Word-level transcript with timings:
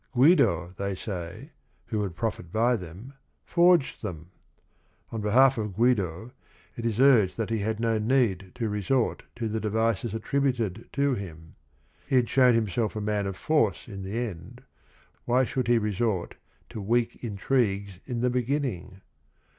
Guido, 0.13 0.73
they 0.77 0.95
say, 0.95 1.51
who 1.85 1.99
would 1.99 2.15
profit 2.15 2.51
by 2.51 2.75
them, 2.75 3.13
forged 3.43 4.01
them. 4.01 4.31
On 5.11 5.21
behalf 5.21 5.59
of 5.59 5.75
Guido, 5.75 6.31
it 6.75 6.87
is 6.87 6.99
urged 6.99 7.37
that 7.37 7.51
he 7.51 7.59
had 7.59 7.79
no 7.79 7.99
need 7.99 8.51
to 8.55 8.67
resort 8.67 9.21
to 9.35 9.47
the 9.47 9.59
devices 9.59 10.15
at 10.15 10.23
tributed 10.23 10.89
to 10.93 11.13
him. 11.13 11.53
He 12.07 12.15
had 12.15 12.29
shown 12.31 12.55
himself 12.55 12.95
a 12.95 12.99
man 12.99 13.27
of 13.27 13.35
force 13.35 13.87
in 13.87 14.01
the 14.01 14.17
end, 14.17 14.63
why 15.25 15.45
should 15.45 15.67
he 15.67 15.77
resort 15.77 16.33
to 16.69 16.81
"weak 16.81 17.23
intrigues" 17.23 17.99
in 18.07 18.21
the 18.21 18.31
beginning? 18.31 19.01